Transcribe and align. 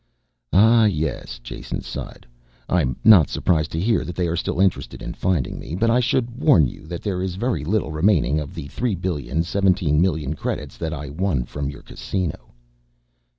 "Ah, 0.51 0.85
yes," 0.85 1.37
Jason 1.37 1.79
sighed. 1.81 2.25
"I'm 2.67 2.95
not 3.03 3.29
surprised 3.29 3.71
to 3.73 3.79
hear 3.79 4.03
that 4.03 4.15
they 4.15 4.27
are 4.27 4.35
still 4.35 4.59
interested 4.59 4.99
in 5.03 5.13
finding 5.13 5.59
me. 5.59 5.75
But 5.75 5.91
I 5.91 5.99
should 5.99 6.41
warn 6.41 6.65
you 6.65 6.87
that 6.87 7.03
there 7.03 7.21
is 7.21 7.35
very 7.35 7.63
little 7.63 7.91
remaining 7.91 8.39
of 8.39 8.55
the 8.55 8.67
three 8.69 8.95
billion, 8.95 9.43
seventeen 9.43 10.01
million 10.01 10.33
credits 10.33 10.75
that 10.77 10.91
I 10.91 11.09
won 11.11 11.43
from 11.43 11.69
your 11.69 11.83
casino." 11.83 12.55